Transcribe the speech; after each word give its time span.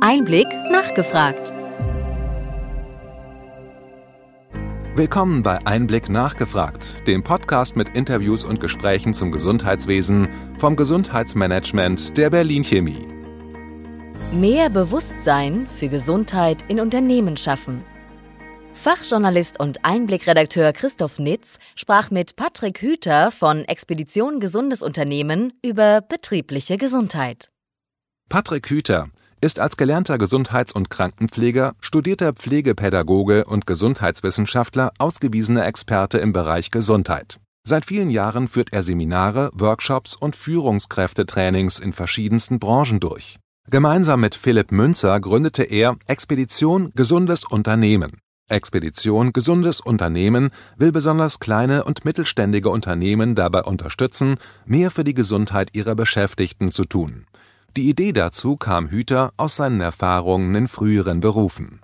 Einblick 0.00 0.46
nachgefragt. 0.70 1.52
Willkommen 4.94 5.42
bei 5.42 5.66
Einblick 5.66 6.10
nachgefragt, 6.10 7.06
dem 7.06 7.22
Podcast 7.22 7.76
mit 7.76 7.90
Interviews 7.96 8.44
und 8.44 8.60
Gesprächen 8.60 9.14
zum 9.14 9.32
Gesundheitswesen 9.32 10.28
vom 10.58 10.76
Gesundheitsmanagement 10.76 12.18
der 12.18 12.30
Berlin 12.30 12.62
Chemie. 12.62 13.08
Mehr 14.32 14.68
Bewusstsein 14.68 15.66
für 15.66 15.88
Gesundheit 15.88 16.58
in 16.68 16.80
Unternehmen 16.80 17.36
schaffen. 17.36 17.82
Fachjournalist 18.74 19.58
und 19.58 19.84
Einblickredakteur 19.84 20.72
Christoph 20.74 21.18
Nitz 21.18 21.58
sprach 21.74 22.10
mit 22.10 22.36
Patrick 22.36 22.82
Hüter 22.82 23.30
von 23.30 23.64
Expedition 23.64 24.40
Gesundes 24.40 24.82
Unternehmen 24.82 25.54
über 25.62 26.02
betriebliche 26.02 26.76
Gesundheit. 26.76 27.50
Patrick 28.28 28.68
Hüter 28.68 29.08
ist 29.40 29.60
als 29.60 29.76
gelernter 29.76 30.18
Gesundheits- 30.18 30.72
und 30.72 30.90
Krankenpfleger, 30.90 31.74
studierter 31.80 32.32
Pflegepädagoge 32.32 33.44
und 33.44 33.66
Gesundheitswissenschaftler 33.66 34.92
ausgewiesener 34.98 35.66
Experte 35.66 36.18
im 36.18 36.32
Bereich 36.32 36.70
Gesundheit. 36.70 37.38
Seit 37.64 37.84
vielen 37.84 38.10
Jahren 38.10 38.46
führt 38.46 38.72
er 38.72 38.82
Seminare, 38.82 39.50
Workshops 39.52 40.14
und 40.14 40.36
Führungskräftetrainings 40.36 41.80
in 41.80 41.92
verschiedensten 41.92 42.58
Branchen 42.60 43.00
durch. 43.00 43.38
Gemeinsam 43.68 44.20
mit 44.20 44.36
Philipp 44.36 44.70
Münzer 44.70 45.18
gründete 45.18 45.64
er 45.64 45.96
Expedition 46.06 46.92
Gesundes 46.94 47.44
Unternehmen. 47.44 48.20
Expedition 48.48 49.32
Gesundes 49.32 49.80
Unternehmen 49.80 50.50
will 50.76 50.92
besonders 50.92 51.40
kleine 51.40 51.82
und 51.82 52.04
mittelständige 52.04 52.70
Unternehmen 52.70 53.34
dabei 53.34 53.64
unterstützen, 53.64 54.36
mehr 54.64 54.92
für 54.92 55.02
die 55.02 55.14
Gesundheit 55.14 55.70
ihrer 55.72 55.96
Beschäftigten 55.96 56.70
zu 56.70 56.84
tun. 56.84 57.26
Die 57.76 57.90
Idee 57.90 58.12
dazu 58.12 58.56
kam 58.56 58.88
Hüter 58.88 59.34
aus 59.36 59.56
seinen 59.56 59.82
Erfahrungen 59.82 60.54
in 60.54 60.66
früheren 60.66 61.20
Berufen. 61.20 61.80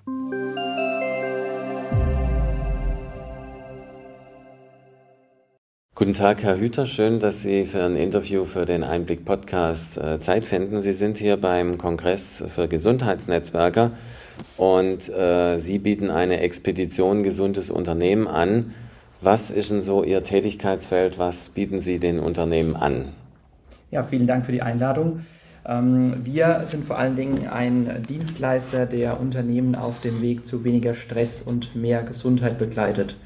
Guten 5.94 6.14
Tag, 6.14 6.42
Herr 6.42 6.58
Hüter. 6.58 6.86
Schön, 6.86 7.20
dass 7.20 7.42
Sie 7.42 7.66
für 7.66 7.84
ein 7.84 7.96
Interview 7.96 8.46
für 8.46 8.64
den 8.64 8.84
Einblick 8.84 9.26
Podcast 9.26 9.98
äh, 9.98 10.18
Zeit 10.18 10.44
finden. 10.44 10.80
Sie 10.80 10.94
sind 10.94 11.18
hier 11.18 11.36
beim 11.36 11.76
Kongress 11.76 12.42
für 12.48 12.68
Gesundheitsnetzwerker 12.68 13.90
und 14.56 15.10
äh, 15.10 15.58
Sie 15.58 15.78
bieten 15.78 16.08
eine 16.08 16.40
Expedition 16.40 17.22
Gesundes 17.22 17.70
Unternehmen 17.70 18.26
an. 18.28 18.72
Was 19.20 19.50
ist 19.50 19.70
denn 19.70 19.82
so 19.82 20.02
Ihr 20.02 20.24
Tätigkeitsfeld? 20.24 21.18
Was 21.18 21.50
bieten 21.50 21.82
Sie 21.82 21.98
den 21.98 22.18
Unternehmen 22.18 22.76
an? 22.76 23.08
Ja, 23.90 24.02
vielen 24.02 24.26
Dank 24.26 24.46
für 24.46 24.52
die 24.52 24.62
Einladung. 24.62 25.20
Ähm, 25.66 26.24
wir 26.24 26.62
sind 26.66 26.84
vor 26.84 26.98
allen 26.98 27.16
Dingen 27.16 27.48
ein 27.48 28.04
Dienstleister, 28.08 28.86
der 28.86 29.20
Unternehmen 29.20 29.74
auf 29.74 30.00
dem 30.00 30.20
Weg 30.20 30.46
zu 30.46 30.64
weniger 30.64 30.94
Stress 30.94 31.42
und 31.42 31.76
mehr 31.76 32.02
Gesundheit 32.02 32.58
begleitet. 32.58 33.16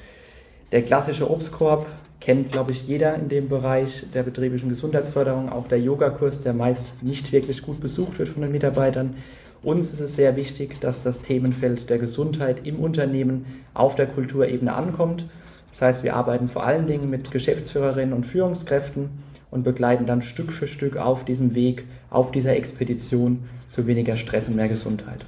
Der 0.73 0.83
klassische 0.83 1.31
Obstkorb 1.31 1.87
kennt, 2.21 2.51
glaube 2.51 2.73
ich, 2.73 2.87
jeder 2.87 3.15
in 3.15 3.29
dem 3.29 3.49
Bereich 3.49 4.05
der 4.13 4.23
betrieblichen 4.23 4.69
Gesundheitsförderung, 4.69 5.51
auch 5.51 5.69
der 5.69 5.81
Yogakurs, 5.81 6.43
der 6.43 6.55
meist 6.55 7.03
nicht 7.03 7.33
wirklich 7.33 7.63
gut 7.63 7.81
besucht 7.81 8.19
wird 8.19 8.29
von 8.29 8.43
den 8.43 8.53
Mitarbeitern. 8.53 9.15
Uns 9.63 9.93
ist 9.93 10.01
es 10.01 10.17
sehr 10.17 10.37
wichtig, 10.37 10.81
dass 10.81 11.03
das 11.03 11.23
Themenfeld 11.23 11.89
der 11.89 11.99
Gesundheit 11.99 12.67
im 12.67 12.79
Unternehmen 12.79 13.47
auf 13.75 13.95
der 13.95 14.07
Kulturebene 14.07 14.73
ankommt. 14.73 15.27
Das 15.71 15.83
heißt, 15.83 16.05
wir 16.05 16.17
arbeiten 16.17 16.49
vor 16.49 16.65
allen 16.65 16.87
Dingen 16.87 17.11
mit 17.11 17.31
Geschäftsführerinnen 17.31 18.15
und 18.15 18.27
Führungskräften 18.27 19.11
und 19.57 19.63
begleiten 19.63 20.05
dann 20.05 20.21
Stück 20.21 20.53
für 20.53 20.69
Stück 20.69 20.99
auf 20.99 21.25
diesem 21.25 21.55
Weg, 21.55 21.85
auf 22.11 22.31
dieser 22.31 22.55
Expedition 22.55 23.49
zu 23.71 23.87
weniger 23.87 24.17
Stress 24.17 24.49
und 24.49 24.57
mehr 24.57 24.69
Gesundheit. 24.69 25.25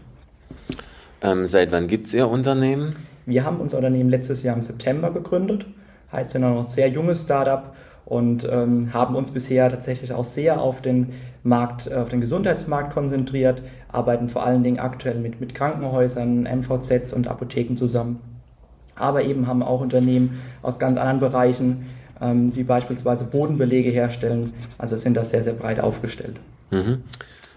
Ähm, 1.23 1.47
seit 1.47 1.73
wann 1.73 1.87
gibt 1.87 2.07
es 2.07 2.15
Ihr 2.15 2.29
Unternehmen? 2.29 2.95
Wir 3.25 3.45
haben 3.45 3.59
unser 3.59 3.79
Unternehmen 3.79 4.11
letztes 4.11 4.43
Jahr 4.43 4.55
im 4.55 4.61
September 4.61 5.11
gegründet, 5.13 5.65
heißt 6.13 6.35
ja 6.35 6.41
noch 6.41 6.69
sehr 6.69 6.89
junges 6.89 7.25
Startup 7.25 7.75
und 8.05 8.47
ähm, 8.51 8.93
haben 8.93 9.17
uns 9.17 9.33
bisher 9.33 9.71
tatsächlich 9.71 10.13
auch 10.13 10.25
sehr 10.25 10.61
auf 10.61 10.83
den 10.83 11.15
Markt, 11.43 11.91
auf 11.91 12.11
den 12.11 12.21
Gesundheitsmarkt 12.21 12.93
konzentriert, 12.93 13.63
arbeiten 13.91 14.29
vor 14.29 14.45
allen 14.45 14.63
Dingen 14.63 14.79
aktuell 14.79 15.19
mit, 15.19 15.41
mit 15.41 15.55
Krankenhäusern, 15.55 16.43
MVZs 16.43 17.15
und 17.15 17.29
Apotheken 17.29 17.77
zusammen. 17.77 18.21
Aber 18.95 19.23
eben 19.23 19.47
haben 19.47 19.63
auch 19.63 19.81
Unternehmen 19.81 20.41
aus 20.61 20.79
ganz 20.79 20.99
anderen 20.99 21.21
Bereichen, 21.21 21.87
ähm, 22.21 22.53
die 22.53 22.65
beispielsweise 22.65 23.25
Bodenbelege 23.25 23.91
herstellen. 23.91 24.55
Also 24.79 24.97
sind 24.97 25.15
da 25.17 25.25
sehr, 25.25 25.43
sehr 25.43 25.55
breit 25.55 25.81
aufgestellt. 25.81 26.37
Mhm. 26.71 27.03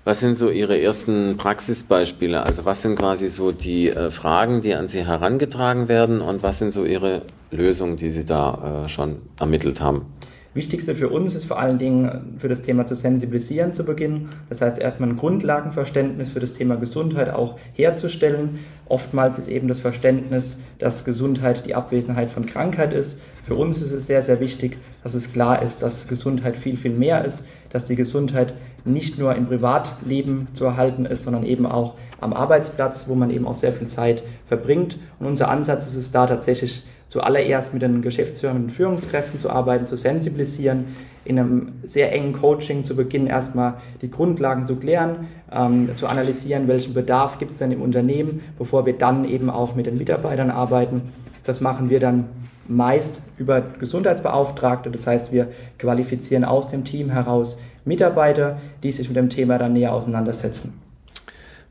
Was 0.03 0.19
sind 0.19 0.35
so 0.37 0.49
Ihre 0.49 0.81
ersten 0.81 1.37
Praxisbeispiele? 1.37 2.43
Also 2.43 2.65
was 2.65 2.81
sind 2.81 2.97
quasi 2.97 3.27
so 3.27 3.51
die 3.51 3.89
äh, 3.89 4.09
Fragen, 4.09 4.61
die 4.61 4.73
an 4.73 4.87
Sie 4.87 5.05
herangetragen 5.05 5.87
werden 5.87 6.21
und 6.21 6.41
was 6.41 6.57
sind 6.57 6.73
so 6.73 6.85
Ihre 6.85 7.21
Lösungen, 7.51 7.97
die 7.97 8.09
Sie 8.09 8.25
da 8.25 8.85
äh, 8.85 8.89
schon 8.89 9.17
ermittelt 9.39 9.79
haben? 9.79 10.07
Wichtigste 10.53 10.95
für 10.95 11.07
uns 11.07 11.33
ist 11.33 11.45
vor 11.45 11.59
allen 11.59 11.77
Dingen 11.77 12.35
für 12.39 12.49
das 12.49 12.61
Thema 12.61 12.85
zu 12.85 12.93
sensibilisieren 12.93 13.71
zu 13.71 13.85
Beginn. 13.85 14.29
Das 14.49 14.61
heißt, 14.61 14.79
erstmal 14.79 15.09
ein 15.09 15.15
Grundlagenverständnis 15.15 16.29
für 16.29 16.41
das 16.41 16.51
Thema 16.51 16.75
Gesundheit 16.75 17.29
auch 17.29 17.57
herzustellen. 17.73 18.59
Oftmals 18.85 19.39
ist 19.39 19.47
eben 19.47 19.69
das 19.69 19.79
Verständnis, 19.79 20.59
dass 20.77 21.05
Gesundheit 21.05 21.65
die 21.65 21.73
Abwesenheit 21.73 22.31
von 22.31 22.47
Krankheit 22.47 22.91
ist. 22.91 23.21
Für 23.45 23.55
uns 23.55 23.81
ist 23.81 23.93
es 23.93 24.07
sehr, 24.07 24.21
sehr 24.21 24.41
wichtig, 24.41 24.77
dass 25.03 25.13
es 25.13 25.31
klar 25.31 25.61
ist, 25.61 25.83
dass 25.83 26.09
Gesundheit 26.09 26.57
viel, 26.57 26.75
viel 26.75 26.91
mehr 26.91 27.23
ist, 27.23 27.45
dass 27.69 27.85
die 27.85 27.95
Gesundheit 27.95 28.53
nicht 28.83 29.17
nur 29.19 29.35
im 29.35 29.47
Privatleben 29.47 30.49
zu 30.53 30.65
erhalten 30.65 31.05
ist, 31.05 31.23
sondern 31.23 31.45
eben 31.45 31.65
auch 31.65 31.95
am 32.19 32.33
Arbeitsplatz, 32.33 33.07
wo 33.07 33.15
man 33.15 33.31
eben 33.31 33.47
auch 33.47 33.55
sehr 33.55 33.71
viel 33.71 33.87
Zeit 33.87 34.21
verbringt. 34.47 34.99
Und 35.17 35.27
unser 35.27 35.49
Ansatz 35.49 35.87
ist 35.87 35.95
es 35.95 36.11
da 36.11 36.27
tatsächlich 36.27 36.83
zuallererst 37.11 37.73
mit 37.73 37.81
den 37.81 38.01
Geschäftsführern 38.01 38.55
und 38.55 38.69
Führungskräften 38.69 39.37
zu 39.37 39.49
arbeiten, 39.49 39.85
zu 39.85 39.97
sensibilisieren, 39.97 40.95
in 41.25 41.37
einem 41.37 41.73
sehr 41.83 42.13
engen 42.13 42.31
Coaching 42.31 42.85
zu 42.85 42.95
Beginn 42.95 43.27
erstmal 43.27 43.73
die 44.01 44.09
Grundlagen 44.09 44.65
zu 44.65 44.77
klären, 44.77 45.27
ähm, 45.51 45.89
zu 45.93 46.07
analysieren, 46.07 46.69
welchen 46.69 46.93
Bedarf 46.93 47.37
gibt 47.37 47.51
es 47.51 47.57
denn 47.57 47.73
im 47.73 47.81
Unternehmen, 47.81 48.39
bevor 48.57 48.85
wir 48.85 48.97
dann 48.97 49.25
eben 49.25 49.49
auch 49.49 49.75
mit 49.75 49.87
den 49.87 49.97
Mitarbeitern 49.97 50.51
arbeiten. 50.51 51.01
Das 51.43 51.59
machen 51.59 51.89
wir 51.89 51.99
dann 51.99 52.29
meist 52.69 53.23
über 53.37 53.59
Gesundheitsbeauftragte. 53.59 54.89
Das 54.89 55.05
heißt, 55.05 55.33
wir 55.33 55.49
qualifizieren 55.79 56.45
aus 56.45 56.71
dem 56.71 56.85
Team 56.85 57.09
heraus 57.09 57.59
Mitarbeiter, 57.83 58.61
die 58.83 58.93
sich 58.93 59.09
mit 59.09 59.17
dem 59.17 59.29
Thema 59.29 59.57
dann 59.57 59.73
näher 59.73 59.93
auseinandersetzen. 59.93 60.79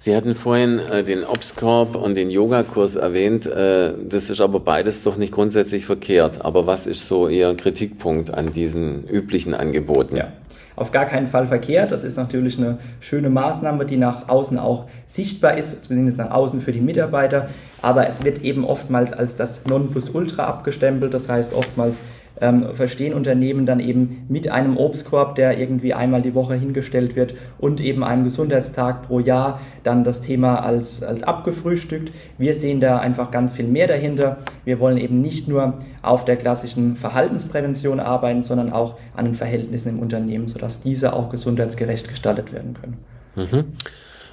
Sie 0.02 0.16
hatten 0.16 0.34
vorhin 0.34 0.78
äh, 0.78 1.04
den 1.04 1.24
Obstkorb 1.24 1.94
und 1.94 2.16
den 2.16 2.30
Yogakurs 2.30 2.94
erwähnt. 2.94 3.44
Äh, 3.44 3.92
das 4.02 4.30
ist 4.30 4.40
aber 4.40 4.58
beides 4.58 5.02
doch 5.02 5.18
nicht 5.18 5.30
grundsätzlich 5.30 5.84
verkehrt. 5.84 6.42
Aber 6.42 6.66
was 6.66 6.86
ist 6.86 7.06
so 7.06 7.28
Ihr 7.28 7.54
Kritikpunkt 7.54 8.32
an 8.32 8.50
diesen 8.50 9.06
üblichen 9.06 9.52
Angeboten? 9.52 10.16
Ja, 10.16 10.28
auf 10.74 10.90
gar 10.90 11.04
keinen 11.04 11.26
Fall 11.26 11.48
verkehrt. 11.48 11.92
Das 11.92 12.02
ist 12.02 12.16
natürlich 12.16 12.56
eine 12.56 12.78
schöne 13.00 13.28
Maßnahme, 13.28 13.84
die 13.84 13.98
nach 13.98 14.30
außen 14.30 14.58
auch 14.58 14.86
sichtbar 15.06 15.58
ist, 15.58 15.84
zumindest 15.84 16.16
nach 16.16 16.30
außen 16.30 16.62
für 16.62 16.72
die 16.72 16.80
Mitarbeiter. 16.80 17.50
Aber 17.82 18.08
es 18.08 18.24
wird 18.24 18.40
eben 18.42 18.64
oftmals 18.64 19.12
als 19.12 19.36
das 19.36 19.66
Nonplusultra 19.66 20.46
abgestempelt. 20.46 21.12
Das 21.12 21.28
heißt, 21.28 21.52
oftmals 21.52 21.98
ähm, 22.40 22.74
verstehen 22.74 23.14
Unternehmen 23.14 23.66
dann 23.66 23.80
eben 23.80 24.24
mit 24.28 24.48
einem 24.48 24.76
Obstkorb, 24.76 25.34
der 25.34 25.58
irgendwie 25.58 25.94
einmal 25.94 26.22
die 26.22 26.34
Woche 26.34 26.54
hingestellt 26.54 27.16
wird 27.16 27.34
und 27.58 27.80
eben 27.80 28.02
einem 28.02 28.24
Gesundheitstag 28.24 29.02
pro 29.06 29.20
Jahr 29.20 29.60
dann 29.82 30.04
das 30.04 30.22
Thema 30.22 30.64
als, 30.64 31.02
als 31.02 31.22
abgefrühstückt. 31.22 32.12
Wir 32.38 32.54
sehen 32.54 32.80
da 32.80 32.98
einfach 32.98 33.30
ganz 33.30 33.52
viel 33.52 33.66
mehr 33.66 33.86
dahinter. 33.86 34.38
Wir 34.64 34.80
wollen 34.80 34.98
eben 34.98 35.20
nicht 35.20 35.48
nur 35.48 35.74
auf 36.02 36.24
der 36.24 36.36
klassischen 36.36 36.96
Verhaltensprävention 36.96 38.00
arbeiten, 38.00 38.42
sondern 38.42 38.72
auch 38.72 38.96
an 39.16 39.26
den 39.26 39.34
Verhältnissen 39.34 39.90
im 39.90 39.98
Unternehmen, 39.98 40.48
sodass 40.48 40.82
diese 40.82 41.12
auch 41.12 41.30
gesundheitsgerecht 41.30 42.08
gestaltet 42.08 42.52
werden 42.52 42.74
können. 42.74 42.98
Mhm. 43.36 43.64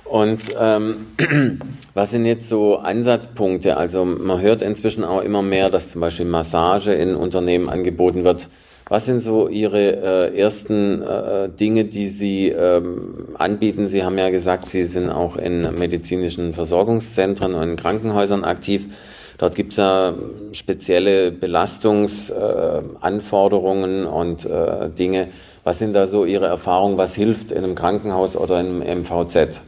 Und 0.10 0.52
ähm, 0.60 1.08
was 1.94 2.12
sind 2.12 2.26
jetzt 2.26 2.50
so 2.50 2.78
Ansatzpunkte? 2.78 3.78
Also 3.78 4.06
man 4.06 4.42
hört 4.42 4.62
inzwischen 4.62 5.04
auch 5.04 5.22
immer 5.22 5.42
mehr, 5.42 5.70
dass 5.70 5.92
zum 5.92 6.02
Beispiel 6.02 6.26
Massage 6.26 6.94
in 6.94 7.16
Unternehmen 7.16 7.70
angeboten 7.70 8.24
wird. 8.24 8.50
Was 8.90 9.06
sind 9.06 9.20
so 9.20 9.50
Ihre 9.50 10.30
äh, 10.32 10.40
ersten 10.40 11.02
äh, 11.02 11.50
Dinge, 11.50 11.84
die 11.84 12.08
Sie 12.08 12.48
ähm, 12.48 13.36
anbieten? 13.38 13.90
Sie 13.90 14.06
haben 14.06 14.18
ja 14.18 14.30
gesagt, 14.30 14.66
Sie 14.66 14.84
sind 14.84 15.10
auch 15.10 15.36
in 15.36 15.78
medizinischen 15.78 16.54
Versorgungszentren 16.54 17.54
und 17.54 17.72
in 17.72 17.76
Krankenhäusern 17.76 18.46
aktiv. 18.46 18.88
Dort 19.40 19.56
gibt 19.56 19.74
es 19.74 19.78
ja 19.78 20.14
spezielle 20.54 21.32
Belastungsanforderungen 21.32 24.06
äh, 24.06 24.08
und 24.08 24.46
äh, 24.46 24.90
Dinge. 24.90 25.28
Was 25.66 25.80
sind 25.80 25.94
da 25.94 26.08
so 26.08 26.24
Ihre 26.24 26.46
Erfahrungen? 26.46 26.98
Was 26.98 27.14
hilft 27.14 27.52
in 27.52 27.66
einem 27.66 27.76
Krankenhaus 27.76 28.38
oder 28.38 28.62
in 28.62 28.82
einem 28.82 29.02
MVZ? 29.02 29.64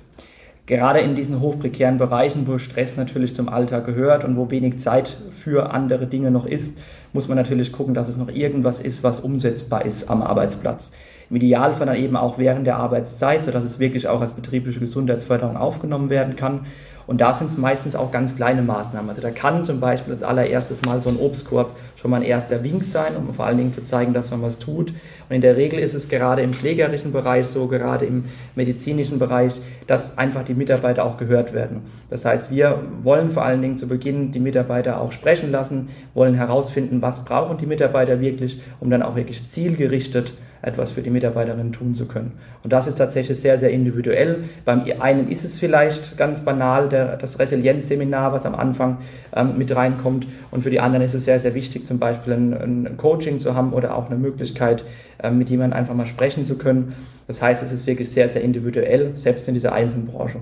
Gerade 0.69 0.99
in 0.99 1.15
diesen 1.15 1.41
hochprekären 1.41 1.97
Bereichen, 1.97 2.45
wo 2.45 2.59
Stress 2.59 2.95
natürlich 2.95 3.33
zum 3.33 3.49
Alltag 3.49 3.87
gehört 3.87 4.23
und 4.23 4.37
wo 4.37 4.51
wenig 4.51 4.77
Zeit 4.77 5.17
für 5.31 5.71
andere 5.73 6.05
Dinge 6.05 6.29
noch 6.29 6.45
ist, 6.45 6.77
muss 7.11 7.27
man 7.27 7.37
natürlich 7.37 7.71
gucken, 7.71 7.95
dass 7.95 8.07
es 8.07 8.17
noch 8.17 8.29
irgendwas 8.29 8.79
ist, 8.79 9.03
was 9.03 9.19
umsetzbar 9.19 9.83
ist 9.83 10.11
am 10.11 10.21
Arbeitsplatz. 10.21 10.91
im 11.31 11.37
Idealfall 11.37 11.87
dann 11.87 11.95
eben 11.95 12.15
auch 12.15 12.37
während 12.37 12.67
der 12.67 12.77
Arbeitszeit, 12.77 13.43
sodass 13.43 13.63
es 13.63 13.79
wirklich 13.79 14.07
auch 14.07 14.21
als 14.21 14.33
betriebliche 14.33 14.79
Gesundheitsförderung 14.79 15.57
aufgenommen 15.57 16.11
werden 16.11 16.35
kann. 16.35 16.67
Und 17.09 17.21
da 17.21 17.33
sind 17.33 17.47
es 17.49 17.57
meistens 17.57 17.95
auch 17.95 18.11
ganz 18.11 18.35
kleine 18.35 18.61
Maßnahmen. 18.61 19.09
Also 19.09 19.23
da 19.23 19.31
kann 19.31 19.63
zum 19.63 19.79
Beispiel 19.79 20.13
als 20.13 20.21
allererstes 20.21 20.83
mal 20.83 21.01
so 21.01 21.09
ein 21.09 21.17
Obstkorb 21.17 21.75
schon 21.95 22.11
mal 22.11 22.17
ein 22.17 22.23
erster 22.23 22.63
Wink 22.63 22.83
sein, 22.83 23.15
um 23.17 23.33
vor 23.33 23.47
allen 23.47 23.57
Dingen 23.57 23.73
zu 23.73 23.83
zeigen, 23.83 24.13
dass 24.13 24.29
man 24.29 24.43
was 24.43 24.59
tut. 24.59 24.93
Und 25.27 25.35
in 25.35 25.41
der 25.41 25.57
Regel 25.57 25.79
ist 25.79 25.95
es 25.95 26.07
gerade 26.07 26.43
im 26.43 26.53
pflegerischen 26.53 27.11
Bereich 27.11 27.47
so, 27.47 27.65
gerade 27.65 28.05
im 28.05 28.25
medizinischen 28.53 29.17
Bereich, 29.17 29.59
dass 29.87 30.19
einfach 30.19 30.43
die 30.43 30.53
Mitarbeiter 30.53 31.03
auch 31.03 31.17
gehört 31.17 31.51
werden. 31.51 31.81
Das 32.11 32.25
heißt, 32.25 32.51
wir 32.51 32.79
wollen 33.01 33.31
vor 33.31 33.43
allen 33.43 33.63
Dingen 33.63 33.75
zu 33.75 33.87
Beginn 33.87 34.31
die 34.31 34.39
Mitarbeiter 34.39 35.01
auch 35.01 35.11
sprechen 35.11 35.49
lassen, 35.49 35.89
wollen 36.13 36.35
herausfinden, 36.35 37.01
was 37.01 37.25
brauchen 37.25 37.57
die 37.57 37.65
Mitarbeiter 37.65 38.21
wirklich, 38.21 38.61
um 38.79 38.91
dann 38.91 39.01
auch 39.01 39.15
wirklich 39.15 39.47
zielgerichtet 39.47 40.33
etwas 40.61 40.91
für 40.91 41.01
die 41.01 41.09
Mitarbeiterinnen 41.09 41.71
tun 41.71 41.93
zu 41.93 42.07
können. 42.07 42.33
Und 42.63 42.73
das 42.73 42.87
ist 42.87 42.95
tatsächlich 42.95 43.39
sehr, 43.39 43.57
sehr 43.57 43.71
individuell. 43.71 44.43
Beim 44.65 44.83
einen 44.99 45.29
ist 45.29 45.45
es 45.45 45.57
vielleicht 45.57 46.17
ganz 46.17 46.41
banal, 46.41 46.89
der, 46.89 46.98
das 47.05 47.39
Resilienzseminar, 47.39 48.31
was 48.33 48.45
am 48.45 48.55
Anfang 48.55 48.97
ähm, 49.35 49.57
mit 49.57 49.75
reinkommt. 49.75 50.27
Und 50.51 50.63
für 50.63 50.69
die 50.69 50.79
anderen 50.79 51.05
ist 51.05 51.13
es 51.13 51.25
sehr, 51.25 51.39
sehr 51.39 51.55
wichtig, 51.55 51.87
zum 51.87 51.99
Beispiel 51.99 52.33
ein, 52.33 52.53
ein 52.53 52.97
Coaching 52.97 53.39
zu 53.39 53.55
haben 53.55 53.73
oder 53.73 53.95
auch 53.95 54.07
eine 54.07 54.17
Möglichkeit, 54.17 54.83
ähm, 55.21 55.37
mit 55.37 55.49
jemandem 55.49 55.77
einfach 55.77 55.95
mal 55.95 56.07
sprechen 56.07 56.43
zu 56.43 56.57
können. 56.57 56.95
Das 57.27 57.41
heißt, 57.41 57.61
es 57.63 57.71
ist 57.71 57.87
wirklich 57.87 58.09
sehr, 58.09 58.29
sehr 58.29 58.41
individuell, 58.41 59.11
selbst 59.15 59.47
in 59.47 59.53
dieser 59.53 59.73
einzelnen 59.73 60.07
Branche. 60.07 60.39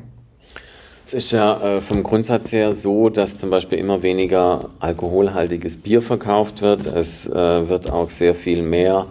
Es 1.05 1.13
ist 1.13 1.31
ja 1.31 1.77
äh, 1.77 1.79
vom 1.79 2.03
Grundsatz 2.03 2.51
her 2.51 2.73
so, 2.73 3.09
dass 3.09 3.37
zum 3.37 3.49
Beispiel 3.49 3.77
immer 3.77 4.03
weniger 4.03 4.69
alkoholhaltiges 4.79 5.77
Bier 5.77 6.01
verkauft 6.01 6.61
wird. 6.61 6.85
Es 6.85 7.25
äh, 7.29 7.69
wird 7.69 7.89
auch 7.89 8.09
sehr 8.09 8.35
viel 8.35 8.61
mehr 8.61 9.07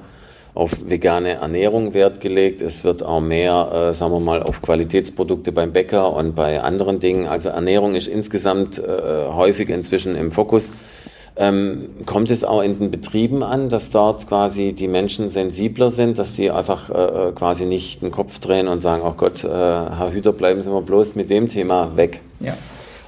auf 0.57 0.89
vegane 0.89 1.35
Ernährung 1.35 1.93
Wert 1.93 2.23
gelegt. 2.23 2.63
Es 2.63 2.83
wird 2.83 3.03
auch 3.03 3.21
mehr, 3.21 3.91
äh, 3.91 3.95
sagen 3.95 4.13
wir 4.13 4.21
mal, 4.21 4.43
auf 4.43 4.63
Qualitätsprodukte 4.63 5.53
beim 5.53 5.73
Bäcker 5.73 6.15
und 6.15 6.35
bei 6.35 6.63
anderen 6.63 6.99
Dingen. 6.99 7.27
Also 7.27 7.51
Ernährung 7.51 7.95
ist 7.95 8.09
insgesamt 8.09 8.79
äh, 8.79 8.83
häufig 9.29 9.69
inzwischen 9.69 10.17
im 10.17 10.31
Fokus. 10.31 10.73
Ähm, 11.39 11.91
kommt 12.07 12.31
es 12.31 12.43
auch 12.43 12.63
in 12.63 12.79
den 12.79 12.91
Betrieben 12.91 13.43
an, 13.43 13.69
dass 13.69 13.91
dort 13.91 14.27
quasi 14.27 14.73
die 14.73 14.89
Menschen 14.89 15.29
sensibler 15.29 15.91
sind, 15.91 16.19
dass 16.19 16.33
die 16.33 16.51
einfach 16.51 16.89
äh, 16.89 17.33
quasi 17.33 17.67
nicht 17.67 18.01
den 18.01 18.11
Kopf 18.11 18.39
drehen 18.39 18.67
und 18.67 18.79
sagen, 18.79 19.03
oh 19.05 19.13
Gott, 19.15 19.45
äh, 19.45 19.49
Herr 19.49 20.11
Hüter, 20.11 20.33
bleiben 20.33 20.63
Sie 20.63 20.71
mal 20.71 20.81
bloß 20.81 21.17
mit 21.17 21.29
dem 21.29 21.49
Thema 21.51 21.95
weg? 21.99 22.23
Ja. 22.41 22.55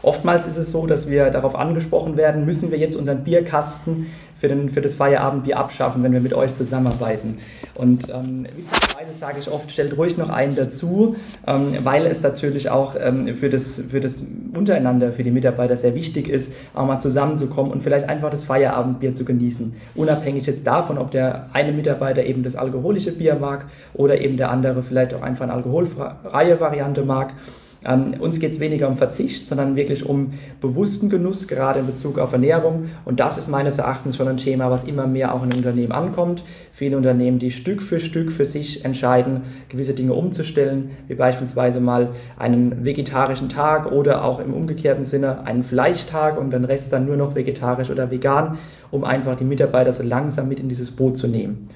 Oftmals 0.02 0.46
ist 0.46 0.58
es 0.58 0.70
so, 0.70 0.86
dass 0.86 1.08
wir 1.08 1.30
darauf 1.30 1.54
angesprochen 1.54 2.18
werden, 2.18 2.44
müssen 2.44 2.70
wir 2.70 2.78
jetzt 2.78 2.96
unseren 2.96 3.24
Bierkasten 3.24 4.08
für, 4.40 4.48
den, 4.48 4.70
für 4.70 4.80
das 4.80 4.94
Feierabendbier 4.94 5.58
abschaffen, 5.58 6.02
wenn 6.02 6.12
wir 6.12 6.20
mit 6.20 6.32
euch 6.32 6.54
zusammenarbeiten. 6.54 7.38
Und 7.74 8.08
ähm, 8.08 8.46
witzigerweise 8.54 9.12
sage 9.18 9.38
ich 9.40 9.50
oft, 9.50 9.70
stellt 9.70 9.96
ruhig 9.96 10.16
noch 10.16 10.30
einen 10.30 10.54
dazu, 10.54 11.16
ähm, 11.46 11.76
weil 11.82 12.06
es 12.06 12.22
natürlich 12.22 12.70
auch 12.70 12.94
ähm, 12.98 13.34
für, 13.34 13.50
das, 13.50 13.82
für 13.90 14.00
das 14.00 14.24
Untereinander, 14.54 15.12
für 15.12 15.24
die 15.24 15.30
Mitarbeiter 15.30 15.76
sehr 15.76 15.94
wichtig 15.94 16.28
ist, 16.28 16.54
auch 16.74 16.86
mal 16.86 16.98
zusammenzukommen 16.98 17.72
und 17.72 17.82
vielleicht 17.82 18.08
einfach 18.08 18.30
das 18.30 18.44
Feierabendbier 18.44 19.14
zu 19.14 19.24
genießen. 19.24 19.74
Unabhängig 19.94 20.46
jetzt 20.46 20.66
davon, 20.66 20.98
ob 20.98 21.10
der 21.10 21.50
eine 21.52 21.72
Mitarbeiter 21.72 22.24
eben 22.24 22.42
das 22.42 22.56
alkoholische 22.56 23.12
Bier 23.12 23.34
mag 23.34 23.66
oder 23.94 24.20
eben 24.20 24.36
der 24.36 24.50
andere 24.50 24.82
vielleicht 24.82 25.14
auch 25.14 25.22
einfach 25.22 25.44
eine 25.44 25.54
alkoholfreie 25.54 26.60
Variante 26.60 27.02
mag. 27.04 27.34
Ähm, 27.84 28.14
uns 28.18 28.40
geht 28.40 28.50
es 28.50 28.60
weniger 28.60 28.88
um 28.88 28.96
Verzicht, 28.96 29.46
sondern 29.46 29.76
wirklich 29.76 30.04
um 30.04 30.32
bewussten 30.60 31.10
Genuss, 31.10 31.46
gerade 31.46 31.80
in 31.80 31.86
Bezug 31.86 32.18
auf 32.18 32.32
Ernährung. 32.32 32.90
Und 33.04 33.20
das 33.20 33.38
ist 33.38 33.48
meines 33.48 33.78
Erachtens 33.78 34.16
schon 34.16 34.26
ein 34.26 34.36
Thema, 34.36 34.70
was 34.70 34.84
immer 34.84 35.06
mehr 35.06 35.32
auch 35.34 35.44
in 35.44 35.52
Unternehmen 35.52 35.92
ankommt. 35.92 36.42
Viele 36.72 36.96
Unternehmen, 36.96 37.38
die 37.38 37.52
Stück 37.52 37.80
für 37.80 38.00
Stück 38.00 38.32
für 38.32 38.44
sich 38.44 38.84
entscheiden, 38.84 39.42
gewisse 39.68 39.94
Dinge 39.94 40.14
umzustellen, 40.14 40.90
wie 41.06 41.14
beispielsweise 41.14 41.80
mal 41.80 42.08
einen 42.36 42.84
vegetarischen 42.84 43.48
Tag 43.48 43.92
oder 43.92 44.24
auch 44.24 44.40
im 44.40 44.54
umgekehrten 44.54 45.04
Sinne 45.04 45.46
einen 45.46 45.62
Fleischtag 45.62 46.38
und 46.38 46.50
den 46.50 46.64
Rest 46.64 46.92
dann 46.92 47.06
nur 47.06 47.16
noch 47.16 47.36
vegetarisch 47.36 47.90
oder 47.90 48.10
vegan, 48.10 48.58
um 48.90 49.04
einfach 49.04 49.36
die 49.36 49.44
Mitarbeiter 49.44 49.92
so 49.92 50.02
langsam 50.02 50.48
mit 50.48 50.58
in 50.58 50.68
dieses 50.68 50.90
Boot 50.90 51.16
zu 51.16 51.28
nehmen. 51.28 51.68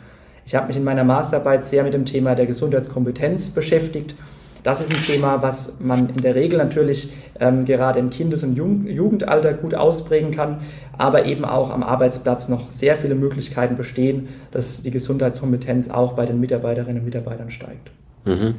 Ich 0.44 0.56
habe 0.56 0.66
mich 0.66 0.76
in 0.76 0.82
meiner 0.82 1.04
Masterarbeit 1.04 1.64
sehr 1.64 1.84
mit 1.84 1.94
dem 1.94 2.04
Thema 2.04 2.34
der 2.34 2.46
Gesundheitskompetenz 2.46 3.50
beschäftigt 3.50 4.16
das 4.62 4.80
ist 4.80 4.92
ein 4.92 5.00
Thema, 5.00 5.42
was 5.42 5.80
man 5.80 6.08
in 6.08 6.18
der 6.18 6.34
Regel 6.34 6.58
natürlich 6.58 7.12
ähm, 7.40 7.64
gerade 7.64 7.98
im 7.98 8.10
Kindes- 8.10 8.42
und 8.42 8.54
Jugendalter 8.54 9.54
gut 9.54 9.74
ausprägen 9.74 10.30
kann, 10.30 10.60
aber 10.96 11.26
eben 11.26 11.44
auch 11.44 11.70
am 11.70 11.82
Arbeitsplatz 11.82 12.48
noch 12.48 12.70
sehr 12.70 12.96
viele 12.96 13.14
Möglichkeiten 13.14 13.76
bestehen, 13.76 14.28
dass 14.52 14.82
die 14.82 14.90
Gesundheitskompetenz 14.90 15.90
auch 15.90 16.12
bei 16.12 16.26
den 16.26 16.38
Mitarbeiterinnen 16.40 16.98
und 16.98 17.04
Mitarbeitern 17.04 17.50
steigt. 17.50 17.90
Mhm. 18.24 18.54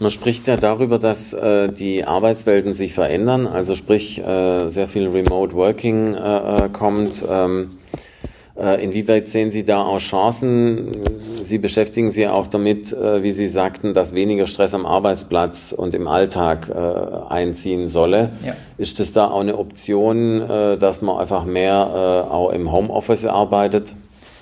Man 0.00 0.10
spricht 0.10 0.48
ja 0.48 0.56
darüber, 0.56 0.98
dass 0.98 1.32
äh, 1.32 1.72
die 1.72 2.04
Arbeitswelten 2.04 2.74
sich 2.74 2.94
verändern, 2.94 3.46
also 3.46 3.74
sprich 3.74 4.18
äh, 4.20 4.68
sehr 4.68 4.88
viel 4.88 5.08
Remote 5.08 5.54
Working 5.54 6.14
äh, 6.14 6.64
äh 6.64 6.68
kommt. 6.68 7.24
Ähm, 7.28 7.70
äh, 7.70 7.83
inwieweit 8.56 9.26
sehen 9.28 9.50
Sie 9.50 9.64
da 9.64 9.82
auch 9.82 9.98
Chancen? 9.98 10.92
Sie 11.42 11.58
beschäftigen 11.58 12.10
sich 12.10 12.28
auch 12.28 12.46
damit, 12.46 12.92
äh, 12.92 13.22
wie 13.22 13.32
Sie 13.32 13.48
sagten, 13.48 13.94
dass 13.94 14.14
weniger 14.14 14.46
Stress 14.46 14.74
am 14.74 14.86
Arbeitsplatz 14.86 15.74
und 15.76 15.94
im 15.94 16.06
Alltag 16.06 16.70
äh, 16.70 17.32
einziehen 17.32 17.88
solle. 17.88 18.30
Ja. 18.44 18.54
Ist 18.78 19.00
das 19.00 19.12
da 19.12 19.28
auch 19.30 19.40
eine 19.40 19.58
Option, 19.58 20.40
dass 20.48 21.02
man 21.02 21.18
einfach 21.18 21.44
mehr 21.44 22.26
auch 22.30 22.50
im 22.50 22.72
Homeoffice 22.72 23.24
arbeitet? 23.24 23.92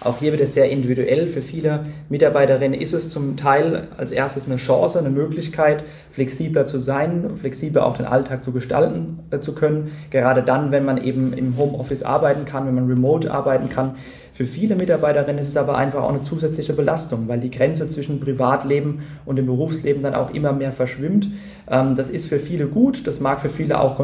Auch 0.04 0.18
hier 0.18 0.32
wird 0.32 0.42
es 0.42 0.54
sehr 0.54 0.68
individuell. 0.68 1.28
Für 1.28 1.42
viele 1.42 1.86
Mitarbeiterinnen 2.08 2.78
ist 2.78 2.92
es 2.92 3.10
zum 3.10 3.36
Teil 3.36 3.88
als 3.96 4.10
erstes 4.10 4.46
eine 4.46 4.56
Chance, 4.56 4.98
eine 4.98 5.10
Möglichkeit, 5.10 5.84
flexibler 6.10 6.66
zu 6.66 6.78
sein, 6.78 7.36
flexibler 7.36 7.86
auch 7.86 7.96
den 7.96 8.06
Alltag 8.06 8.42
zu 8.42 8.50
gestalten 8.50 9.20
äh, 9.30 9.38
zu 9.38 9.54
können. 9.54 9.92
Gerade 10.10 10.42
dann, 10.42 10.72
wenn 10.72 10.84
man 10.84 10.98
eben 10.98 11.32
im 11.32 11.56
Homeoffice 11.56 12.02
arbeiten 12.02 12.44
kann, 12.46 12.66
wenn 12.66 12.74
man 12.74 12.88
remote 12.88 13.30
arbeiten 13.30 13.68
kann. 13.68 13.94
Für 14.34 14.44
viele 14.44 14.74
Mitarbeiterinnen 14.74 15.40
ist 15.40 15.48
es 15.48 15.56
aber 15.56 15.76
einfach 15.76 16.02
auch 16.02 16.08
eine 16.08 16.22
zusätzliche 16.22 16.72
Belastung, 16.72 17.28
weil 17.28 17.38
die 17.38 17.50
Grenze 17.50 17.88
zwischen 17.88 18.18
Privatleben 18.18 19.02
und 19.24 19.36
dem 19.36 19.46
Berufsleben 19.46 20.02
dann 20.02 20.14
auch 20.14 20.32
immer 20.32 20.52
mehr 20.52 20.72
verschwimmt. 20.72 21.28
Ähm, 21.70 21.94
das 21.94 22.10
ist 22.10 22.26
für 22.26 22.40
viele 22.40 22.66
gut, 22.66 23.06
das 23.06 23.20
mag 23.20 23.40
für 23.40 23.50
viele 23.50 23.78
auch 23.78 23.96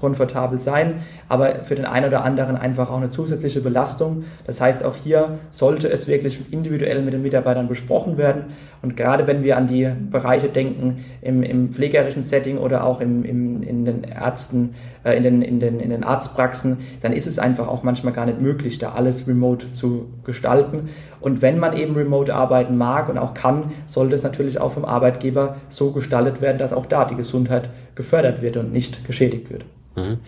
komfortabel 0.00 0.58
sein, 0.58 1.02
aber 1.28 1.62
für 1.62 1.74
den 1.74 1.84
einen 1.84 2.06
oder 2.06 2.24
anderen 2.24 2.56
einfach 2.56 2.90
auch 2.90 2.96
eine 2.96 3.10
zusätzliche 3.10 3.60
Belastung. 3.60 4.24
Das 4.46 4.60
heißt, 4.60 4.84
auch 4.84 4.96
hier 4.96 5.38
sollte 5.50 5.88
es 5.88 6.08
wirklich 6.08 6.40
individuell 6.50 7.02
mit 7.02 7.14
den 7.14 7.22
Mitarbeitern 7.22 7.68
besprochen 7.68 8.16
werden. 8.16 8.44
Und 8.82 8.96
gerade 8.96 9.26
wenn 9.26 9.42
wir 9.42 9.56
an 9.56 9.66
die 9.66 9.88
Bereiche 10.10 10.48
denken, 10.48 11.04
im, 11.20 11.42
im 11.42 11.70
pflegerischen 11.70 12.22
Setting 12.22 12.58
oder 12.58 12.84
auch 12.84 13.00
im, 13.00 13.24
im, 13.24 13.62
in 13.62 13.84
den 13.84 14.04
Ärzten, 14.04 14.74
äh, 15.04 15.16
in, 15.16 15.22
den, 15.22 15.42
in, 15.42 15.60
den, 15.60 15.80
in 15.80 15.90
den 15.90 16.02
Arztpraxen, 16.02 16.78
dann 17.02 17.12
ist 17.12 17.26
es 17.26 17.38
einfach 17.38 17.68
auch 17.68 17.82
manchmal 17.82 18.12
gar 18.12 18.26
nicht 18.26 18.40
möglich, 18.40 18.78
da 18.78 18.92
alles 18.92 19.28
remote 19.28 19.72
zu 19.72 20.08
gestalten. 20.24 20.88
Und 21.20 21.42
wenn 21.42 21.58
man 21.58 21.76
eben 21.76 21.94
remote 21.94 22.34
arbeiten 22.34 22.76
mag 22.76 23.08
und 23.08 23.18
auch 23.18 23.34
kann, 23.34 23.72
sollte 23.86 24.14
es 24.14 24.22
natürlich 24.22 24.60
auch 24.60 24.72
vom 24.72 24.84
Arbeitgeber 24.84 25.56
so 25.68 25.92
gestaltet 25.92 26.40
werden, 26.40 26.58
dass 26.58 26.72
auch 26.72 26.86
da 26.86 27.04
die 27.04 27.16
Gesundheit 27.16 27.70
gefördert 27.94 28.42
wird 28.42 28.56
und 28.56 28.72
nicht 28.72 29.06
geschädigt 29.06 29.50
wird. 29.50 29.64
Mhm. 29.96 30.18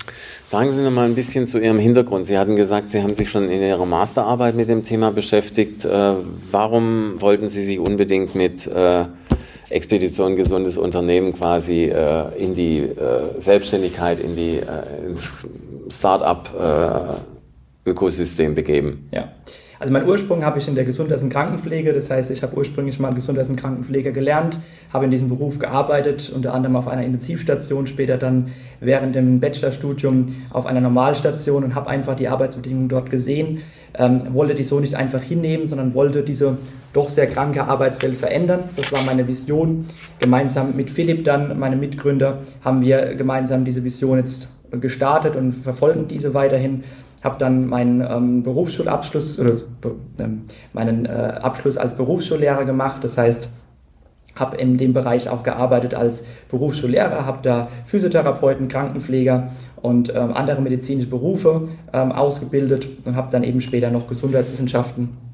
Sagen 0.45 0.73
Sie 0.73 0.83
noch 0.83 0.91
mal 0.91 1.07
ein 1.07 1.15
bisschen 1.15 1.47
zu 1.47 1.59
Ihrem 1.59 1.79
Hintergrund. 1.79 2.27
Sie 2.27 2.37
hatten 2.37 2.57
gesagt, 2.57 2.91
Sie 2.91 3.01
haben 3.03 3.15
sich 3.15 3.31
schon 3.31 3.45
in 3.45 3.63
Ihrer 3.63 3.87
Masterarbeit 3.87 4.57
mit 4.57 4.69
dem 4.69 4.83
Thema 4.85 5.13
beschäftigt. 5.13 5.85
Äh, 5.85 6.15
warum 6.51 7.21
wollten 7.21 7.49
Sie 7.49 7.63
sich 7.63 7.79
unbedingt 7.79 8.35
mit 8.35 8.67
äh, 8.67 9.05
Expedition 9.71 10.35
gesundes 10.37 10.79
Unternehmen 10.79 11.33
quasi 11.33 11.85
äh, 11.85 12.37
in 12.37 12.55
die 12.55 12.89
Selbstständigkeit, 13.39 14.19
in 14.21 14.37
die 14.37 14.61
ins 15.07 15.47
Start-up-Ökosystem 15.89 18.55
begeben? 18.55 19.09
Ja. 19.13 19.33
Also 19.83 19.93
mein 19.93 20.07
Ursprung 20.07 20.45
habe 20.45 20.61
ich 20.61 20.69
in 20.69 20.77
der 20.77 20.85
Gesundheits- 20.85 21.25
und 21.25 21.31
Krankenpflege, 21.31 21.93
das 21.93 22.09
heißt, 22.09 22.31
ich 22.31 22.45
habe 22.45 22.57
ursprünglich 22.57 23.01
mal 23.01 23.13
Gesundheits- 23.15 23.49
und 23.49 23.57
Krankenpfleger 23.57 24.13
gelernt, 24.13 24.61
habe 24.93 25.07
in 25.07 25.11
diesem 25.11 25.29
Beruf 25.29 25.59
gearbeitet, 25.59 26.31
unter 26.33 26.55
anderem 26.55 26.77
auf 26.77 26.87
einer 26.87 27.03
Intensivstation, 27.03 27.89
später 27.89 28.17
dann 28.17 28.53
während 28.79 29.17
dem 29.17 29.41
Bachelorstudium 29.41 30.37
auf 30.51 30.67
einer 30.67 30.81
Normalstation 30.81 31.65
und 31.65 31.75
habe 31.75 31.91
einfach 31.91 32.15
die 32.15 32.29
Arbeitsbedingungen 32.29 32.89
dort 32.89 33.11
gesehen, 33.11 33.59
ähm, 33.99 34.21
wollte 34.31 34.55
die 34.55 34.63
so 34.63 34.79
nicht 34.79 34.95
einfach 34.95 35.21
hinnehmen, 35.21 35.67
sondern 35.67 35.95
wollte 35.95 36.23
diese 36.23 36.59
doch 36.93 37.09
sehr 37.09 37.27
kranke 37.27 37.65
Arbeitswelt 37.65 38.17
verändern. 38.17 38.61
Das 38.77 38.93
war 38.93 39.03
meine 39.03 39.27
Vision. 39.27 39.87
Gemeinsam 40.21 40.77
mit 40.77 40.91
Philipp 40.91 41.25
dann, 41.25 41.59
meinem 41.59 41.81
Mitgründer, 41.81 42.39
haben 42.65 42.83
wir 42.83 43.17
gemeinsam 43.17 43.65
diese 43.65 43.83
Vision 43.83 44.19
jetzt 44.19 44.49
gestartet 44.71 45.35
und 45.35 45.53
verfolgen 45.53 46.07
diese 46.07 46.35
weiterhin 46.35 46.85
habe 47.23 47.39
dann 47.39 47.67
meinen 47.67 48.01
ähm, 48.01 48.43
Berufsschulabschluss 48.43 49.39
oder 49.39 49.55
äh, 49.55 50.29
meinen 50.73 51.07
äh, 51.07 51.09
Abschluss 51.09 51.77
als 51.77 51.97
Berufsschullehrer 51.97 52.65
gemacht. 52.65 53.05
Das 53.05 53.17
heißt, 53.17 53.49
habe 54.35 54.57
in 54.57 54.79
dem 54.79 54.93
Bereich 54.93 55.29
auch 55.29 55.43
gearbeitet 55.43 55.95
als 55.95 56.25
Berufsschullehrer, 56.51 57.27
habe 57.27 57.39
da 57.43 57.69
Physiotherapeuten, 57.87 58.69
Krankenpfleger 58.69 59.51
und 59.81 60.15
ähm, 60.15 60.33
andere 60.35 60.61
medizinische 60.63 61.11
Berufe 61.11 61.69
ähm, 61.93 62.13
ausgebildet 62.13 62.87
und 63.05 63.15
habe 63.15 63.31
dann 63.31 63.45
eben 63.45 63.61
später 63.61 63.91
noch 63.91 64.09
Gesundheitswissenschaften 64.09 65.32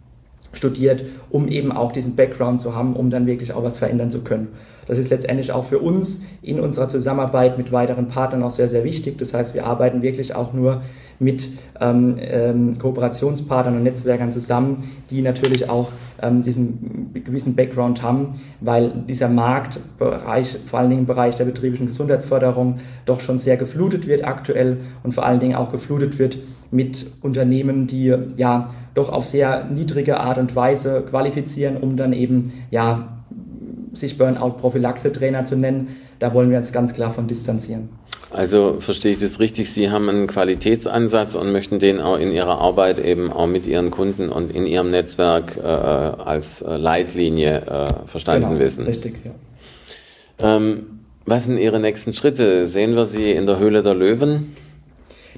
studiert, 0.52 1.04
um 1.30 1.48
eben 1.48 1.72
auch 1.72 1.92
diesen 1.92 2.16
Background 2.16 2.60
zu 2.60 2.74
haben, 2.74 2.94
um 2.96 3.10
dann 3.10 3.26
wirklich 3.26 3.52
auch 3.52 3.62
was 3.62 3.78
verändern 3.78 4.10
zu 4.10 4.22
können. 4.22 4.48
Das 4.86 4.98
ist 4.98 5.10
letztendlich 5.10 5.52
auch 5.52 5.66
für 5.66 5.78
uns 5.78 6.24
in 6.40 6.58
unserer 6.60 6.88
Zusammenarbeit 6.88 7.58
mit 7.58 7.72
weiteren 7.72 8.08
Partnern 8.08 8.42
auch 8.42 8.50
sehr, 8.50 8.68
sehr 8.68 8.84
wichtig. 8.84 9.18
Das 9.18 9.34
heißt, 9.34 9.54
wir 9.54 9.66
arbeiten 9.66 10.00
wirklich 10.00 10.34
auch 10.34 10.54
nur 10.54 10.80
mit 11.18 11.48
ähm, 11.80 12.16
ähm, 12.18 12.78
Kooperationspartnern 12.78 13.76
und 13.76 13.82
Netzwerkern 13.82 14.32
zusammen, 14.32 14.90
die 15.10 15.20
natürlich 15.20 15.68
auch 15.68 15.90
ähm, 16.22 16.42
diesen 16.42 17.12
gewissen 17.12 17.54
Background 17.54 18.02
haben, 18.02 18.40
weil 18.60 18.92
dieser 19.08 19.28
Marktbereich, 19.28 20.58
vor 20.66 20.78
allen 20.78 20.90
Dingen 20.90 21.02
im 21.02 21.06
Bereich 21.06 21.36
der 21.36 21.44
betrieblichen 21.44 21.88
Gesundheitsförderung, 21.88 22.78
doch 23.04 23.20
schon 23.20 23.38
sehr 23.38 23.56
geflutet 23.56 24.06
wird 24.06 24.24
aktuell 24.24 24.78
und 25.02 25.12
vor 25.12 25.26
allen 25.26 25.40
Dingen 25.40 25.56
auch 25.56 25.70
geflutet 25.70 26.18
wird 26.18 26.38
mit 26.70 27.10
Unternehmen, 27.22 27.86
die 27.86 28.14
ja 28.36 28.70
doch 28.98 29.08
auf 29.08 29.26
sehr 29.26 29.64
niedrige 29.64 30.20
Art 30.20 30.38
und 30.38 30.54
Weise 30.56 31.04
qualifizieren, 31.08 31.76
um 31.76 31.96
dann 31.96 32.12
eben 32.12 32.52
ja 32.70 33.18
sich 33.92 34.18
Burnout-Prophylaxe-Trainer 34.18 35.44
zu 35.44 35.56
nennen. 35.56 35.96
Da 36.18 36.34
wollen 36.34 36.50
wir 36.50 36.58
uns 36.58 36.72
ganz 36.72 36.92
klar 36.92 37.12
von 37.12 37.28
distanzieren. 37.28 37.88
Also 38.30 38.76
verstehe 38.80 39.12
ich 39.12 39.18
das 39.18 39.40
richtig, 39.40 39.72
Sie 39.72 39.90
haben 39.90 40.08
einen 40.08 40.26
Qualitätsansatz 40.26 41.34
und 41.34 41.50
möchten 41.50 41.78
den 41.78 41.98
auch 41.98 42.18
in 42.18 42.30
Ihrer 42.30 42.58
Arbeit 42.58 42.98
eben 42.98 43.32
auch 43.32 43.46
mit 43.46 43.66
Ihren 43.66 43.90
Kunden 43.90 44.28
und 44.28 44.50
in 44.50 44.66
Ihrem 44.66 44.90
Netzwerk 44.90 45.56
äh, 45.56 45.62
als 45.62 46.60
äh, 46.60 46.76
Leitlinie 46.76 47.62
äh, 47.62 48.06
verstanden 48.06 48.50
genau, 48.50 48.60
wissen. 48.60 48.84
Richtig, 48.84 49.14
ja. 49.24 50.56
Ähm, 50.56 51.00
was 51.24 51.44
sind 51.44 51.56
Ihre 51.56 51.80
nächsten 51.80 52.12
Schritte? 52.12 52.66
Sehen 52.66 52.96
wir 52.96 53.06
Sie 53.06 53.30
in 53.30 53.46
der 53.46 53.58
Höhle 53.58 53.82
der 53.82 53.94
Löwen? 53.94 54.54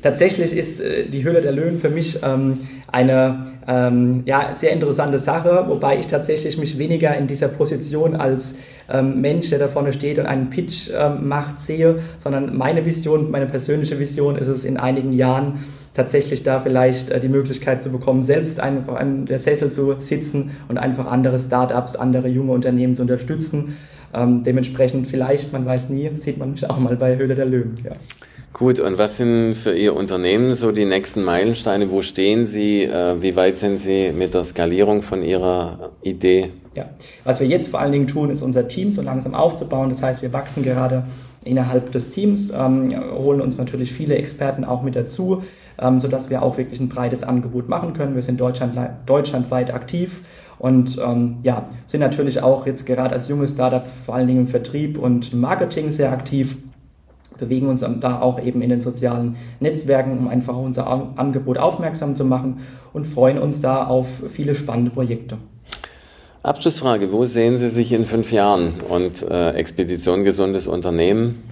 Tatsächlich 0.02 0.57
ist 0.57 0.80
äh, 0.80 1.09
die 1.09 1.25
Höhle 1.25 1.42
der 1.42 1.52
Löwen 1.52 1.80
für 1.80 1.90
mich 1.90 2.21
ähm, 2.23 2.69
eine 2.90 3.52
ähm, 3.69 4.23
ja, 4.25 4.54
sehr 4.54 4.73
interessante 4.73 5.19
Sache, 5.19 5.64
wobei 5.69 5.99
ich 5.99 6.07
tatsächlich 6.07 6.59
mich 6.59 6.78
weniger 6.78 7.16
in 7.16 7.26
dieser 7.26 7.49
Position 7.49 8.16
als 8.16 8.59
ähm, 8.90 9.21
Mensch, 9.21 9.50
der 9.50 9.59
da 9.59 9.69
vorne 9.69 9.92
steht 9.92 10.19
und 10.19 10.26
einen 10.26 10.50
Pitch 10.50 10.90
ähm, 10.97 11.28
macht, 11.28 11.61
sehe, 11.61 11.97
sondern 12.19 12.57
meine 12.57 12.85
Vision, 12.85 13.30
meine 13.30 13.47
persönliche 13.47 13.99
Vision 13.99 14.37
ist 14.37 14.49
es 14.49 14.64
in 14.64 14.76
einigen 14.76 15.12
Jahren 15.12 15.61
tatsächlich 15.95 16.42
da 16.42 16.61
vielleicht 16.61 17.11
äh, 17.11 17.21
die 17.21 17.28
Möglichkeit 17.28 17.83
zu 17.83 17.90
bekommen, 17.90 18.23
selbst 18.23 18.61
einfach 18.61 18.97
an 18.97 19.26
der 19.26 19.38
Sessel 19.38 19.71
zu 19.71 19.97
sitzen 20.00 20.52
und 20.69 20.78
einfach 20.78 21.07
andere 21.07 21.38
Startups, 21.38 21.97
andere 21.97 22.28
junge 22.28 22.52
Unternehmen 22.52 22.95
zu 22.95 23.02
unterstützen. 23.02 23.76
Ähm, 24.12 24.43
dementsprechend 24.43 25.07
vielleicht, 25.07 25.52
man 25.52 25.64
weiß 25.64 25.90
nie, 25.90 26.11
sieht 26.14 26.38
man 26.38 26.52
mich 26.52 26.69
auch 26.69 26.79
mal 26.79 26.97
bei 26.97 27.17
Höhle 27.17 27.35
der 27.35 27.47
Löwen. 27.47 27.79
Ja. 27.85 27.93
Gut, 28.52 28.81
und 28.81 28.99
was 28.99 29.17
sind 29.17 29.55
für 29.55 29.73
Ihr 29.76 29.95
Unternehmen 29.95 30.55
so 30.55 30.73
die 30.73 30.85
nächsten 30.85 31.23
Meilensteine? 31.23 31.90
Wo 31.90 32.02
stehen 32.02 32.47
Sie? 32.47 32.83
Äh, 32.83 33.23
wie 33.23 33.37
weit 33.37 33.59
sind 33.59 33.81
Sie 33.81 34.11
mit 34.12 34.35
der 34.35 34.43
Skalierung 34.43 35.02
von 35.02 35.23
Ihrer 35.23 35.93
Idee? 36.02 36.50
Ja, 36.75 36.90
was 37.25 37.40
wir 37.40 37.47
jetzt 37.47 37.69
vor 37.69 37.81
allen 37.81 37.93
Dingen 37.93 38.09
tun, 38.09 38.31
ist 38.31 38.43
unser 38.43 38.67
Team 38.67 38.90
so 38.90 39.02
langsam 39.02 39.35
aufzubauen. 39.35 39.88
Das 39.88 40.02
heißt, 40.02 40.21
wir 40.23 40.33
wachsen 40.33 40.64
gerade 40.64 41.05
innerhalb 41.45 41.93
des 41.93 42.11
Teams, 42.11 42.50
ähm, 42.50 42.93
holen 43.14 43.40
uns 43.40 43.57
natürlich 43.57 43.93
viele 43.93 44.17
Experten 44.17 44.64
auch 44.64 44.83
mit 44.83 44.97
dazu, 44.97 45.43
ähm, 45.80 45.99
sodass 45.99 46.30
wir 46.30 46.42
auch 46.42 46.58
wirklich 46.58 46.80
ein 46.80 46.88
breites 46.88 47.22
Angebot 47.22 47.68
machen 47.68 47.94
können. 47.94 48.14
Wir 48.14 48.22
sind 48.22 48.40
Deutschland, 48.40 48.78
deutschlandweit 49.06 49.72
aktiv 49.72 50.22
und 50.58 50.99
ähm, 51.04 51.38
ja, 51.42 51.66
sind 51.87 52.00
natürlich 52.00 52.42
auch 52.42 52.66
jetzt 52.66 52.84
gerade 52.87 53.14
als 53.14 53.28
junges 53.28 53.52
Startup 53.52 53.87
vor 54.04 54.14
allen 54.14 54.26
Dingen 54.26 54.40
im 54.40 54.49
Vertrieb 54.49 54.99
und 54.99 55.32
Marketing 55.32 55.90
sehr 55.90 56.12
aktiv 56.12 56.58
bewegen 57.40 57.68
uns 57.68 57.84
da 58.00 58.20
auch 58.20 58.40
eben 58.40 58.62
in 58.62 58.70
den 58.70 58.80
sozialen 58.80 59.37
Netzwerken, 59.58 60.16
um 60.16 60.28
einfach 60.28 60.54
unser 60.56 60.87
Angebot 61.16 61.58
aufmerksam 61.58 62.14
zu 62.14 62.25
machen 62.25 62.60
und 62.92 63.06
freuen 63.06 63.38
uns 63.38 63.60
da 63.60 63.87
auf 63.87 64.06
viele 64.30 64.54
spannende 64.54 64.90
Projekte. 64.90 65.38
Abschlussfrage, 66.42 67.12
wo 67.12 67.25
sehen 67.25 67.58
Sie 67.58 67.68
sich 67.68 67.92
in 67.92 68.04
fünf 68.04 68.32
Jahren 68.32 68.75
und 68.88 69.22
äh, 69.22 69.50
Expedition 69.52 70.25
gesundes 70.25 70.66
Unternehmen? 70.66 71.42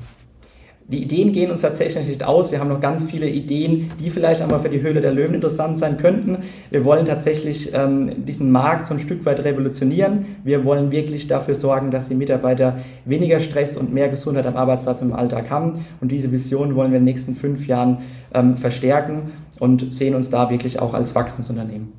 Die 0.91 1.03
Ideen 1.03 1.33
gehen 1.33 1.51
uns 1.51 1.61
tatsächlich 1.61 2.09
nicht 2.09 2.25
aus. 2.25 2.51
Wir 2.51 2.61
haben 2.61 2.71
noch 2.71 2.81
ganz 2.81 3.05
viele 3.05 3.29
Ideen, 3.29 3.93
die 4.01 4.09
vielleicht 4.09 4.41
einmal 4.41 4.61
für 4.61 4.71
die 4.71 4.81
Höhle 4.81 5.03
der 5.03 5.13
Löwen 5.13 5.35
interessant 5.35 5.77
sein 5.77 5.99
könnten. 5.99 6.39
Wir 6.71 6.83
wollen 6.83 7.05
tatsächlich 7.05 7.75
ähm, 7.75 8.25
diesen 8.25 8.51
Markt 8.51 8.87
so 8.87 8.95
ein 8.95 9.01
Stück 9.01 9.27
weit 9.27 9.45
revolutionieren. 9.45 10.25
Wir 10.45 10.65
wollen 10.65 10.91
wirklich 10.91 11.27
dafür 11.27 11.55
sorgen, 11.55 11.91
dass 11.91 12.09
die 12.09 12.15
Mitarbeiter 12.15 12.79
weniger 13.05 13.39
Stress 13.39 13.77
und 13.77 13.93
mehr 13.93 14.09
Gesundheit 14.09 14.47
am 14.47 14.57
Arbeitsplatz 14.57 15.03
im 15.03 15.13
Alltag 15.13 15.51
haben. 15.51 15.85
Und 16.01 16.11
diese 16.11 16.33
Vision 16.33 16.75
wollen 16.75 16.91
wir 16.91 16.97
in 16.97 17.05
den 17.05 17.13
nächsten 17.13 17.35
fünf 17.35 17.67
Jahren 17.67 17.99
ähm, 18.33 18.57
verstärken 18.57 19.33
und 19.59 19.93
sehen 19.93 20.15
uns 20.15 20.31
da 20.31 20.49
wirklich 20.49 20.81
auch 20.81 20.95
als 20.95 21.15
Wachstumsunternehmen. 21.15 21.93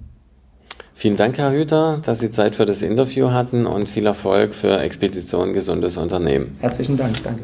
Vielen 0.95 1.15
Dank, 1.15 1.37
Herr 1.37 1.51
Hüter, 1.51 2.01
dass 2.03 2.19
Sie 2.19 2.31
Zeit 2.31 2.55
für 2.55 2.65
das 2.65 2.81
Interview 2.81 3.29
hatten 3.29 3.67
und 3.67 3.87
viel 3.87 4.07
Erfolg 4.07 4.55
für 4.55 4.79
Expedition 4.79 5.53
Gesundes 5.53 5.95
Unternehmen. 5.95 6.57
Herzlichen 6.59 6.97
Dank, 6.97 7.23
danke. 7.23 7.43